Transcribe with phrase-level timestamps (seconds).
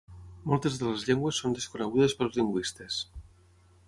[0.51, 2.99] Moltes de les llengües són desconegudes pels lingüistes.